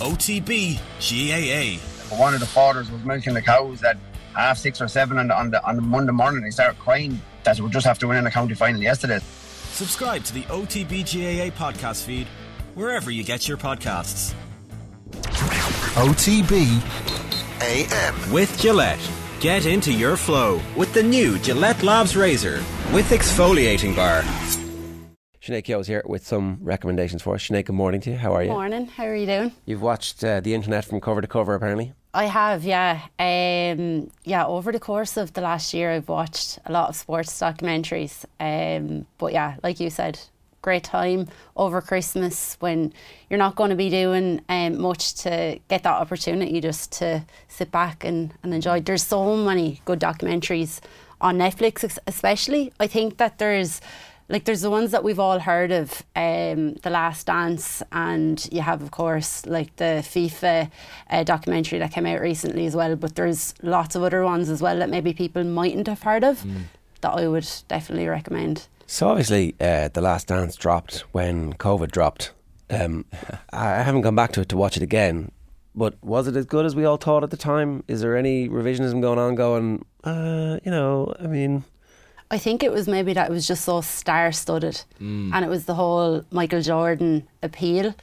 [0.00, 2.16] OTB GAA.
[2.16, 3.96] One of the fathers was milking the cows at
[4.34, 6.42] half six or seven on the, on the, on the Monday morning.
[6.42, 9.18] They started crying that we just have to win in the county final yesterday.
[9.72, 12.26] Subscribe to the OTB GAA podcast feed
[12.74, 14.34] wherever you get your podcasts.
[15.94, 16.82] OTB
[17.60, 18.32] AM.
[18.32, 19.10] With Gillette.
[19.40, 22.62] Get into your flow with the new Gillette Labs Razor
[22.92, 24.24] with exfoliating bar.
[25.48, 27.48] Sinead Keogh's here with some recommendations for us.
[27.48, 28.16] Sinead, good morning to you.
[28.16, 28.48] How are you?
[28.48, 28.86] Good morning.
[28.86, 29.52] How are you doing?
[29.64, 31.94] You've watched uh, the internet from cover to cover, apparently.
[32.12, 33.00] I have, yeah.
[33.18, 37.32] Um, yeah, over the course of the last year, I've watched a lot of sports
[37.40, 38.26] documentaries.
[38.38, 40.20] Um, but yeah, like you said,
[40.60, 42.92] great time over Christmas when
[43.30, 47.70] you're not going to be doing um, much to get that opportunity just to sit
[47.70, 48.80] back and, and enjoy.
[48.80, 50.80] There's so many good documentaries
[51.22, 52.70] on Netflix, especially.
[52.78, 53.80] I think that there's
[54.28, 58.60] like there's the ones that we've all heard of, um, The Last Dance, and you
[58.60, 60.70] have of course like the FIFA
[61.10, 62.94] uh, documentary that came out recently as well.
[62.96, 66.40] But there's lots of other ones as well that maybe people mightn't have heard of
[66.42, 66.64] mm.
[67.00, 68.68] that I would definitely recommend.
[68.86, 72.32] So obviously, uh, The Last Dance dropped when COVID dropped.
[72.70, 73.06] Um,
[73.52, 75.32] I haven't gone back to it to watch it again.
[75.74, 77.84] But was it as good as we all thought at the time?
[77.86, 79.36] Is there any revisionism going on?
[79.36, 81.62] Going, uh, you know, I mean,
[82.30, 85.30] I think it was maybe that it was just so star studded mm.
[85.32, 87.94] and it was the whole Michael Jordan appeal.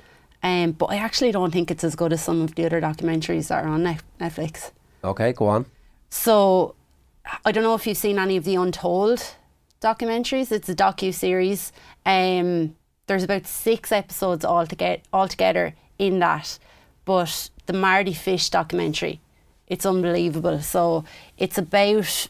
[0.42, 3.48] Um, but I actually don't think it's as good as some of the other documentaries
[3.48, 3.84] that are on
[4.20, 4.72] Netflix.
[5.04, 5.66] Okay, go on.
[6.10, 6.76] So
[7.44, 9.36] I don't know if you've seen any of the Untold
[9.82, 10.52] documentaries.
[10.52, 11.72] It's a docu series.
[12.06, 12.76] Um,
[13.08, 16.58] there's about six episodes all to get altogether in that.
[17.06, 19.20] But the Mardy Fish documentary,
[19.68, 20.62] it's unbelievable.
[20.62, 21.06] So
[21.38, 22.28] it's about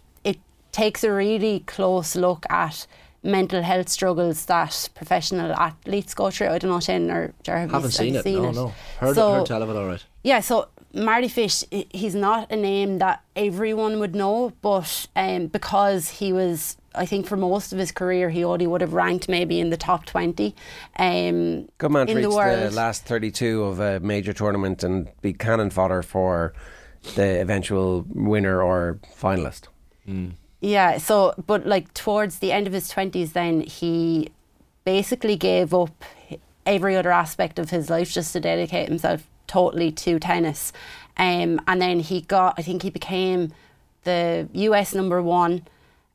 [0.76, 2.86] takes a really close look at
[3.24, 6.50] mental health struggles that professional athletes go through.
[6.50, 7.72] I don't know, Shane or Jared.
[7.72, 8.24] Haven't seen it.
[8.24, 8.56] Seen no, it.
[8.56, 8.74] no.
[9.00, 9.76] Heard, so, heard tell of it.
[9.78, 10.04] All right.
[10.24, 10.42] Yeah.
[10.42, 16.34] So Mardy Fish, he's not a name that everyone would know, but um, because he
[16.34, 16.78] was.
[16.94, 19.76] I think for most of his career, he only would have ranked maybe in the
[19.76, 20.56] top 20.
[20.98, 25.34] Um, Good man to reach the, the last 32 of a major tournament and be
[25.34, 26.54] cannon fodder for
[27.16, 29.64] the eventual winner or finalist.
[30.08, 30.36] Mm.
[30.62, 34.30] Yeah, so, but like towards the end of his 20s, then he
[34.84, 36.04] basically gave up
[36.66, 40.74] every other aspect of his life just to dedicate himself totally to tennis.
[41.18, 43.52] Um, and then he got, I think he became
[44.04, 45.68] the US number one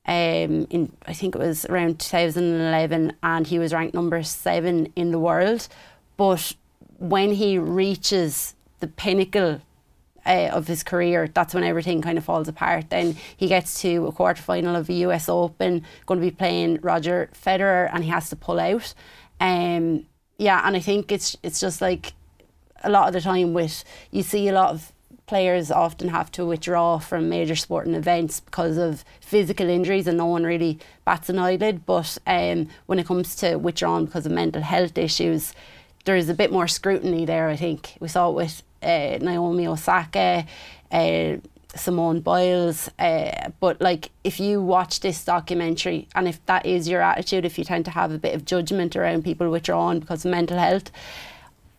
[0.06, 5.12] um, in, I think it was around 2011, and he was ranked number seven in
[5.12, 5.68] the world.
[6.16, 6.54] But
[6.98, 9.60] when he reaches the pinnacle
[10.26, 12.90] uh, of his career, that's when everything kind of falls apart.
[12.90, 16.80] Then he gets to a quarter final of the US Open, going to be playing
[16.82, 18.94] Roger Federer, and he has to pull out.
[19.40, 20.06] Um,
[20.38, 22.14] yeah, and I think it's it's just like
[22.82, 24.92] a lot of the time with you see a lot of
[25.30, 30.26] players often have to withdraw from major sporting events because of physical injuries and no
[30.26, 31.86] one really bats an eyelid.
[31.86, 35.54] But um, when it comes to withdrawing because of mental health issues,
[36.04, 37.96] there's a bit more scrutiny there, I think.
[38.00, 40.46] We saw it with uh, Naomi Osaka,
[40.90, 41.36] uh,
[41.74, 42.90] Simone Biles.
[42.98, 47.58] Uh, but like, if you watch this documentary, and if that is your attitude, if
[47.58, 50.90] you tend to have a bit of judgment around people withdrawing because of mental health,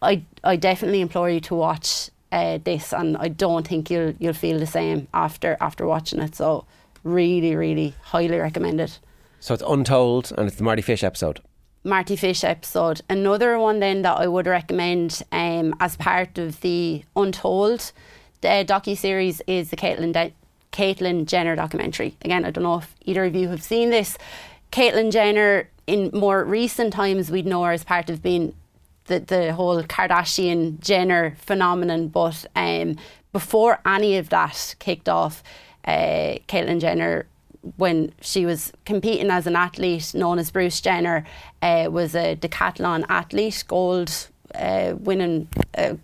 [0.02, 4.34] I I definitely implore you to watch uh, this, and I don't think you'll you'll
[4.34, 6.36] feel the same after after watching it.
[6.36, 6.66] So,
[7.04, 9.00] really, really highly recommend it.
[9.40, 11.42] So it's Untold, and it's the Mardy Fish episode.
[11.84, 13.02] Mardy Fish episode.
[13.10, 17.92] Another one then that I would recommend um, as part of the Untold
[18.42, 20.34] docu series is the Caitlyn De-
[20.72, 22.16] Caitlyn Jenner documentary.
[22.22, 24.18] Again, I don't know if either of you have seen this.
[24.72, 28.54] Caitlyn Jenner, in more recent times, we'd know her as part of being
[29.06, 32.98] the the whole Kardashian Jenner phenomenon, but um,
[33.34, 35.44] before any of that kicked off,
[35.86, 37.26] uh, Caitlyn Jenner
[37.78, 41.26] when she was competing as an athlete known as Bruce Jenner,
[41.62, 45.48] uh, was a decathlon athlete, gold uh, winning.
[45.76, 45.96] Uh,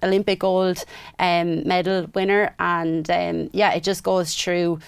[0.00, 0.84] Olympic gold
[1.18, 4.78] um, medal winner, and um, yeah, it just goes through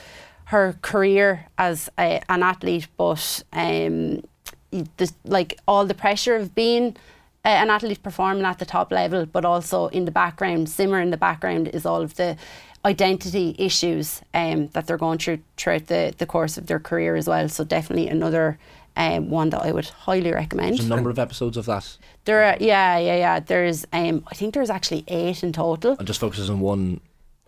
[0.44, 4.22] her career as a, an athlete, but um,
[4.70, 6.96] the, like all the pressure of being
[7.44, 11.16] an athlete performing at the top level, but also in the background, simmer in the
[11.16, 12.36] background is all of the
[12.84, 17.26] identity issues um, that they're going through throughout the, the course of their career as
[17.26, 17.48] well.
[17.48, 18.58] So definitely another
[18.96, 20.78] um, one that I would highly recommend.
[20.78, 21.96] There's a number of episodes of that.
[22.24, 23.40] There, are, yeah, yeah, yeah.
[23.40, 25.96] There's, um, I think there's actually eight in total.
[25.98, 27.00] And just focuses on one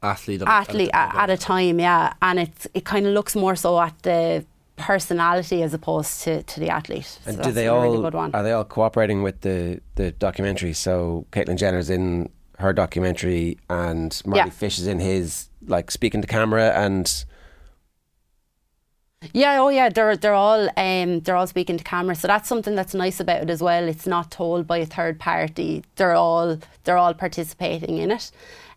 [0.03, 0.43] athlete.
[0.43, 2.13] At athlete at, at, at a time, yeah.
[2.23, 4.45] And it's it kind of looks more so at the
[4.77, 7.19] personality as opposed to, to the athlete.
[7.27, 10.73] And so do they all really are they all cooperating with the the documentary?
[10.73, 14.51] So Caitlyn Jenner's in her documentary, and Mardy Yeah.
[14.51, 17.25] Fish is in his, like speaking to camera, and
[19.33, 22.75] Yeah, oh yeah, they're they're all um they're all speaking to camera, so that's something
[22.75, 23.89] that's nice about it as well.
[23.89, 25.85] It's not told by a third party.
[25.97, 28.31] They're all they're all participating in it,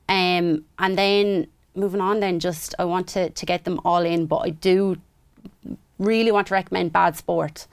[0.08, 2.20] um, and then moving on.
[2.20, 4.98] Then just I want to to get them all in, but I do
[6.00, 7.68] really want to recommend Bad Sport.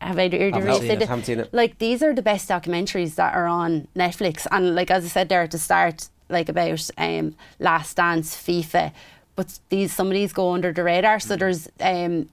[0.00, 1.54] Have I you Haven't seen it, haven't seen it.
[1.54, 5.28] Like these are the best documentaries that are on Netflix, and like as I said
[5.28, 8.92] there at the start, like about um, Last Dance, FIFA,
[9.36, 11.20] but these some of these go under the radar.
[11.20, 12.28] So there's um,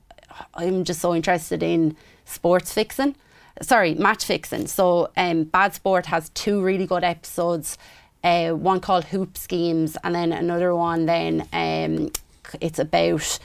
[0.55, 3.15] I'm just so interested in sports fixing.
[3.61, 4.67] Sorry, match fixing.
[4.67, 7.77] So um, Bad Sport has two really good episodes.
[8.23, 11.05] Uh, one called Hoop Schemes, and then another one.
[11.05, 12.11] Then um,
[12.59, 13.39] it's about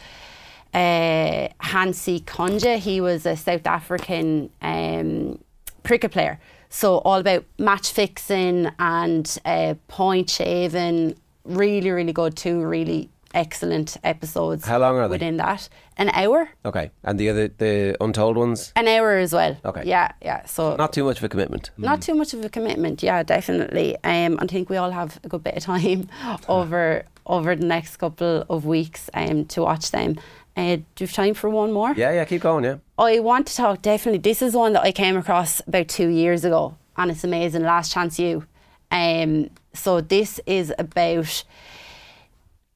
[0.74, 2.78] uh, Hansie Cronje.
[2.78, 5.38] He was a South African um,
[5.84, 6.38] cricket player.
[6.68, 11.14] So all about match fixing and uh, point shaving.
[11.44, 12.36] Really, really good.
[12.36, 14.64] Two really excellent episodes.
[14.64, 15.14] How long are they?
[15.14, 16.48] Within that, an hour.
[16.64, 19.56] okay, and the other the untold ones, An hour as well.
[19.64, 19.82] Okay.
[19.84, 20.44] Yeah, yeah.
[20.46, 21.70] So not too much of a commitment.
[21.76, 23.02] not too much of a commitment.
[23.02, 23.96] Yeah, definitely.
[24.02, 26.08] Um, I think we all have a good bit of time
[26.48, 30.16] over over the next couple of weeks um, to watch them.
[30.56, 31.92] Uh, do you have time for one more?
[31.96, 32.64] Yeah, yeah, keep going.
[32.64, 34.20] Yeah, I want to talk definitely.
[34.20, 37.62] This is one that I came across about two years ago, and it's amazing.
[37.62, 38.44] Last Chance U.
[38.90, 41.44] Um, so this is about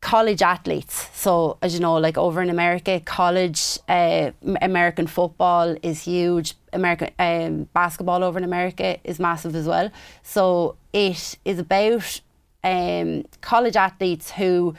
[0.00, 1.08] college athletes.
[1.12, 4.30] So as you know, like over in America, college uh,
[4.60, 6.54] American football is huge.
[6.72, 9.90] American um, basketball over in America is massive as well.
[10.22, 12.20] So it is about
[12.64, 14.74] um, college athletes who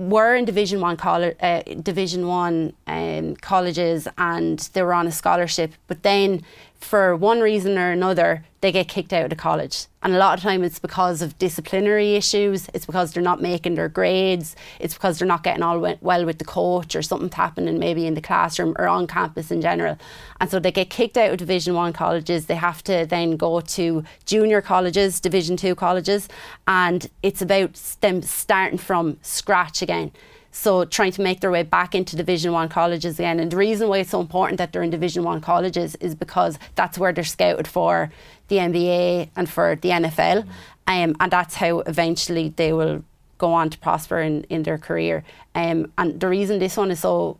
[0.00, 5.12] were in Division One college, uh, Division One um, colleges, and they were on a
[5.12, 5.74] scholarship.
[5.88, 6.42] But then,
[6.80, 9.86] for one reason or another, they get kicked out of college.
[10.02, 12.68] And a lot of time, it's because of disciplinary issues.
[12.72, 14.56] It's because they're not making their grades.
[14.78, 18.14] It's because they're not getting all well with the coach, or something's happening maybe in
[18.14, 19.98] the classroom or on campus in general.
[20.40, 22.46] And so they get kicked out of Division One colleges.
[22.46, 26.28] They have to then go to junior colleges, Division Two colleges,
[26.66, 30.12] and it's about them starting from scratch again.
[30.52, 33.38] So trying to make their way back into Division One colleges again.
[33.38, 36.58] And the reason why it's so important that they're in Division One colleges is because
[36.74, 38.10] that's where they're scouted for
[38.48, 40.46] the NBA and for the NFL.
[40.86, 43.04] Um, and that's how eventually they will
[43.38, 45.24] go on to prosper in, in their career.
[45.54, 47.38] Um, and the reason this one is so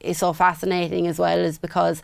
[0.00, 2.02] is so fascinating as well is because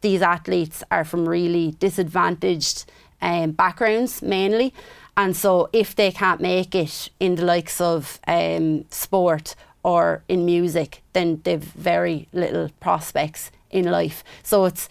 [0.00, 2.90] these athletes are from really disadvantaged
[3.20, 4.72] um, backgrounds mainly.
[5.16, 10.44] And so if they can't make it in the likes of um, sport or in
[10.44, 14.22] music, then they've very little prospects in life.
[14.42, 14.88] So it's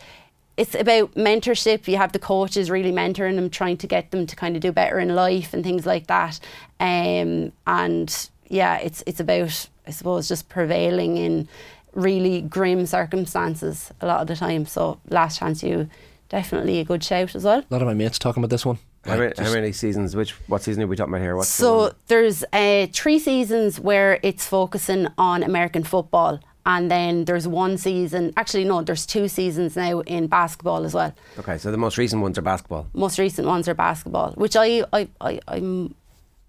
[0.57, 1.87] it's about mentorship.
[1.87, 4.73] You have the coaches really mentoring them, trying to get them to kind of do
[4.73, 6.39] better in life and things like that.
[6.79, 11.47] Um, and yeah, it's it's about I suppose just prevailing in
[11.93, 14.65] really grim circumstances a lot of the time.
[14.65, 15.89] So Last Chance U
[16.29, 17.59] definitely a good shout as well.
[17.59, 18.77] A lot of my mates talking about this one.
[19.09, 20.15] How, Like, many, how many seasons?
[20.15, 21.35] Which what season are we talking about here?
[21.35, 21.91] What's So one?
[22.07, 26.39] there's uh, three seasons where it's focusing on American football.
[26.65, 31.13] And then there's one season, actually, no, there's two seasons now in basketball as well.
[31.39, 32.85] okay, so the most recent ones are basketball.
[32.93, 35.95] most recent ones are basketball, which I I I I'm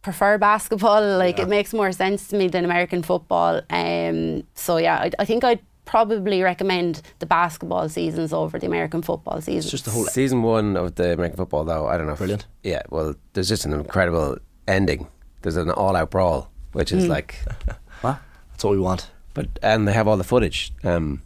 [0.02, 1.02] prefer basketball.
[1.24, 3.62] Like it makes more sense to me than American football.
[3.70, 9.02] Um, so yeah, I, I think I'd probably recommend the basketball seasons over the American
[9.02, 9.64] football seasons.
[9.64, 12.12] It's just the whole Season one of the American football, though, I don't know.
[12.12, 12.46] if- Brilliant.
[12.62, 15.08] Yeah, well, there's just an incredible ending.
[15.42, 17.34] There's an all-out brawl, which is like,
[18.02, 18.20] what?
[18.52, 19.10] That's all we want.
[19.34, 20.72] But and they have all the footage.
[20.84, 21.22] Um,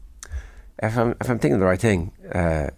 [0.82, 2.68] if I'm if I'm thinking the right thing, uh,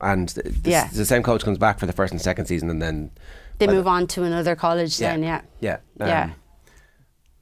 [0.00, 0.88] and th- this, Yeah.
[0.92, 3.10] the same coach comes back for the first and second season, and then
[3.58, 5.42] they by the- move on to another college then, yeah.
[5.60, 6.22] yeah, Yeah.
[6.24, 6.34] um,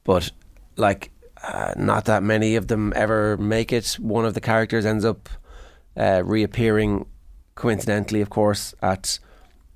[0.03, 0.31] But
[0.75, 1.11] like,
[1.43, 3.97] uh, not that many of them ever make it.
[3.99, 5.29] One of the characters ends up
[5.97, 7.05] uh, reappearing,
[7.55, 9.19] coincidentally, of course, at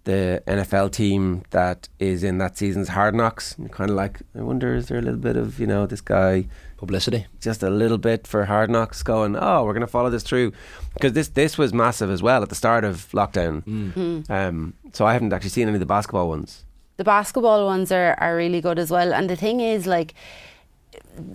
[0.05, 3.57] the NFL team that is in that season's Hard Knocks.
[3.57, 6.01] And kind of like, I wonder, is there a little bit of you know this
[6.01, 6.47] guy?
[6.77, 7.27] Publicity.
[7.39, 10.51] just a little bit for Hard Knocks going, oh, we're going to follow this through.
[10.93, 13.63] Because this, this was massive as well at the start of lockdown.
[13.63, 14.29] Mm.
[14.29, 16.65] Um, so I haven't actually seen any of the basketball ones.
[16.97, 19.13] the basketball ones are, are really good as well.
[19.13, 20.13] And the thing is, like,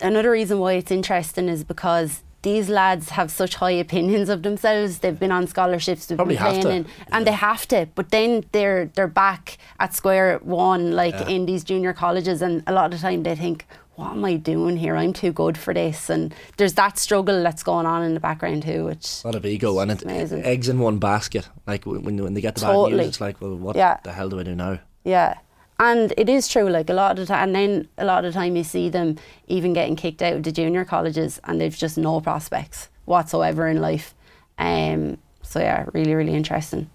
[0.00, 5.00] another reason why it's interesting is because these lads have such high opinions of themselves.
[5.00, 7.88] They've been on scholarships, they've Probably been playing, in, and they have to.
[7.94, 12.72] But then they're they're back at square one, like in these junior colleges, and a
[12.72, 13.66] lot of the time they think.
[13.96, 14.94] what am I doing here?
[14.94, 16.08] I'm too good for this.
[16.08, 19.44] And there's that struggle that's going on in the background too, which A lot of
[19.44, 20.44] ego and it, amazing.
[20.44, 21.48] eggs in one basket.
[21.66, 23.98] Like when when they get the bad news, it's like, well, what Yeah.
[24.04, 24.78] the hell do I do now?
[25.02, 25.34] Yeah.
[25.80, 28.32] And it is true, like a lot of the time, and then a lot of
[28.32, 29.16] the time you see them
[29.46, 33.80] even getting kicked out of the junior colleges and they've just no prospects whatsoever in
[33.80, 34.14] life.
[34.58, 36.90] Um, so, yeah, really, really interesting.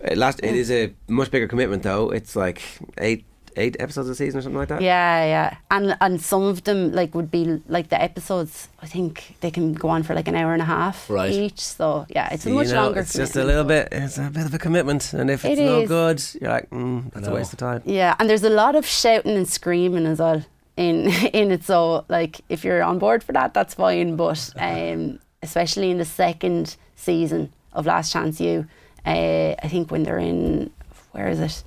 [0.00, 2.10] It, last, it is a much bigger commitment, though.
[2.10, 2.62] It's like
[2.98, 3.24] eight
[3.56, 4.80] eight episodes a season or something like that.
[4.82, 5.56] Yeah, yeah.
[5.70, 9.72] And and some of them like would be like the episodes, I think they can
[9.74, 11.32] go on for like an hour and a half Right.
[11.32, 11.60] each.
[11.60, 13.88] So, yeah, it's a You much know, longer It's just a little bit.
[13.92, 17.12] It's a bit of a commitment, and if It it's no good, you're like, mm,
[17.12, 17.82] that's a waste of time.
[17.84, 20.42] Yeah, and there's a lot of shouting and screaming as well
[20.76, 21.64] in in it.
[21.64, 24.16] So like, if you're on board for that, that's fine.
[24.16, 28.66] But um, especially in the second season of Last Chance U,
[29.06, 30.70] uh, I think when they're in
[31.12, 31.64] where is it,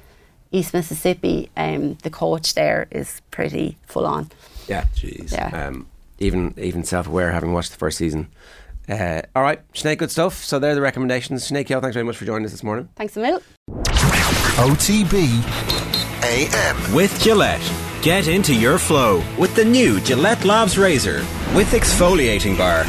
[0.54, 4.30] East Mississippi, um, the coach there is pretty full on.
[4.68, 5.34] Yeah, Jeez.
[5.34, 5.68] Yeah.
[5.68, 5.88] um,
[6.20, 8.28] even even self aware, having watched the first season.
[8.88, 10.44] Uh, all right, Sinead, good stuff.
[10.44, 11.50] So there are the recommendations.
[11.50, 12.88] Sinead Keogh, thanks very much for joining us this morning.
[12.96, 13.42] Thanks a mil.
[14.58, 15.44] OTB
[16.24, 16.94] AM.
[16.94, 17.62] With Gillette.
[18.02, 21.20] Get into your flow with the new Gillette Labs Razor
[21.56, 22.84] with exfoliating bar.